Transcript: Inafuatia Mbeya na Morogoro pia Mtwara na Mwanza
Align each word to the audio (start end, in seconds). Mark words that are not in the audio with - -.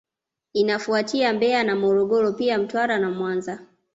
Inafuatia 0.53 1.33
Mbeya 1.33 1.63
na 1.63 1.75
Morogoro 1.75 2.33
pia 2.33 2.57
Mtwara 2.57 2.99
na 2.99 3.11
Mwanza 3.11 3.59